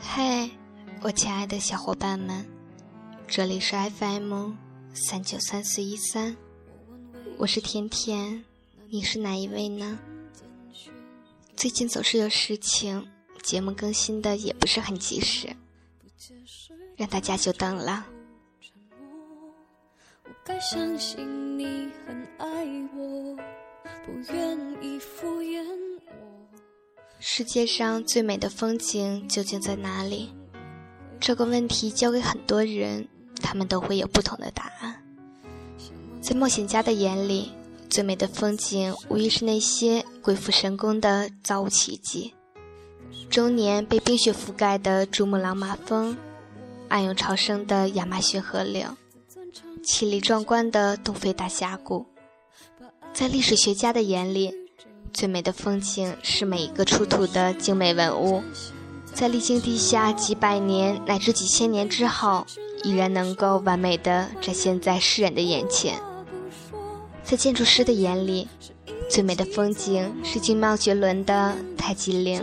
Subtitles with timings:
[0.00, 0.48] 嗨
[1.02, 2.44] 我亲爱的小伙伴们，
[3.26, 4.52] 这里是 FM
[4.92, 6.36] 三九三四一三，
[7.36, 8.44] 我是甜甜，
[8.88, 9.98] 你是哪一位呢？
[11.56, 13.06] 最近总是有事情，
[13.42, 15.54] 节目更新的也不是很及时，
[16.96, 18.06] 让大家久等了。
[20.44, 23.36] 该相信你很爱我，
[24.04, 25.53] 不愿意敷衍
[27.26, 30.28] 世界上最美的风景究竟在哪里？
[31.18, 33.08] 这个问题交给很多人，
[33.40, 35.02] 他们都会有不同的答案。
[36.20, 37.50] 在冒险家的眼里，
[37.88, 42.34] 最美的风景无疑是那些鬼斧神工的造物奇迹：
[43.30, 46.14] 终年被冰雪覆盖的珠穆朗玛峰，
[46.90, 48.86] 暗涌潮生的亚马逊河流，
[49.82, 52.04] 绮丽壮观的东非大峡谷。
[53.14, 54.54] 在历史学家的眼里，
[55.14, 58.42] 最美的风景是每一个出土的精美文物。
[59.14, 62.44] 在历经地下几百年乃至几千年之后，
[62.82, 66.00] 依然能够完美的展现在世人的眼前。
[67.22, 68.48] 在建筑师的眼里，
[69.08, 72.42] 最美的风景是精妙绝伦的太极陵，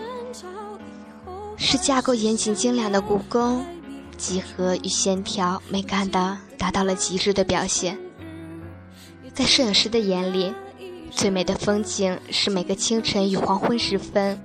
[1.57, 3.65] 是架构严谨精良的故宫，
[4.17, 7.99] 几何与线条美感的达到了极致的表现。
[9.33, 10.53] 在摄影师的眼里，
[11.11, 14.41] 最美的风景是每个清晨与黄昏时分。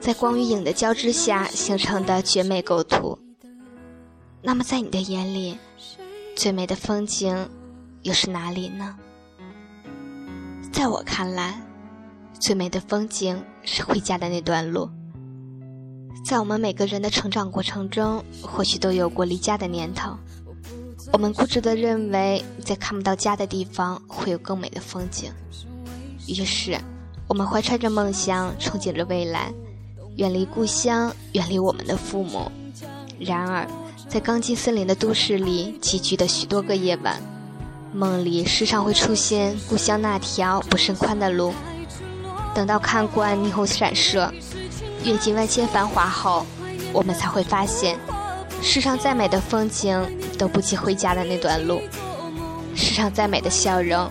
[0.00, 3.18] 在光与影的交织下形成的绝美构图。
[4.42, 5.56] 那么，在你的眼里，
[6.34, 7.48] 最美的风景
[8.02, 8.96] 又是哪里呢？
[10.72, 11.60] 在我看来，
[12.40, 14.90] 最美的风景是回家的那段路。
[16.24, 20.16] 在我们每个人的成长过程中，或许都有过离家的念头。
[21.12, 25.32] 我们固执地认为，在看不到家的地方会有更美的风景。
[26.26, 26.78] 于是，
[27.26, 29.52] 我们怀揣着梦想，憧憬着未来。
[30.16, 32.50] 远离故乡，远离我们的父母。
[33.18, 33.66] 然而，
[34.08, 37.20] 在钢筋森林的都市里集聚的许多个夜晚，
[37.92, 41.52] 梦里时常会出现故乡那条不甚宽的路。
[42.54, 44.30] 等到看惯霓虹闪烁，
[45.04, 46.44] 阅尽万千繁华后，
[46.92, 47.98] 我们才会发现，
[48.60, 49.98] 世上再美的风景
[50.38, 51.78] 都不及回家的那段路；
[52.76, 54.10] 世上再美的笑容，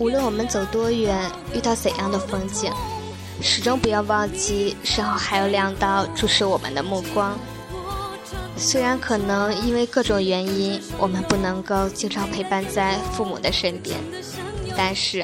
[0.00, 2.72] 无论我们走多远，遇到怎样的风景。
[3.42, 7.38] 始终不要忘记，身后还有两道注视我们的目光。
[8.56, 13.98] 虽然可能因为各种原因，我们不能够经常陪伴在父母的身边，
[14.74, 15.22] 但是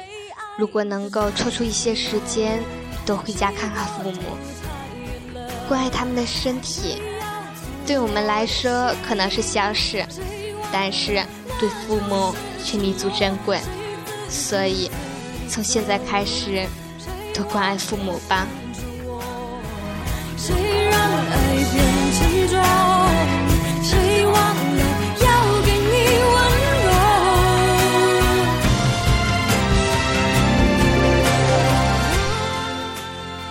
[0.58, 2.62] 如果能够抽出一些时间，
[3.06, 4.20] 多回家看看父母，
[5.68, 7.00] 关爱他们的身体，
[7.86, 10.04] 对我们来说可能是小事，
[10.70, 11.24] 但是
[11.58, 13.58] 对父母却弥足珍贵。
[14.28, 14.90] 所以，
[15.48, 16.66] 从现在开始。
[17.34, 18.46] 多关爱父母吧。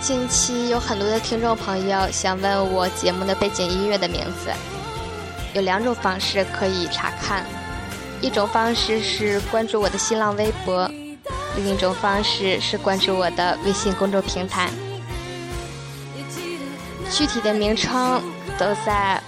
[0.00, 4.50] 近期有很多的听众朋友想问我节目的背景音乐的名字，
[5.54, 7.46] 有两种方式可以查看，
[8.20, 10.90] 一种方式是关注我的新浪微博。
[11.56, 14.70] 另一种方式是关注我的微信公众平台，
[17.10, 18.22] 具体的名称
[18.58, 19.22] 都在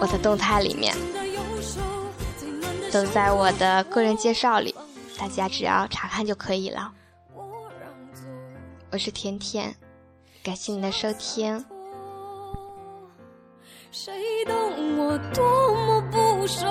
[0.00, 0.92] 我的动态里面，
[2.90, 4.74] 都在我的个人介绍里，
[5.16, 6.92] 大家只要查看就可以了。
[8.90, 9.76] 我是甜甜，
[10.42, 11.64] 感谢你的收听。
[13.92, 14.12] 谁
[14.44, 16.65] 懂我多么不舍